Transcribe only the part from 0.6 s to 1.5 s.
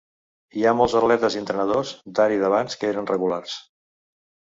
ha molts atletes i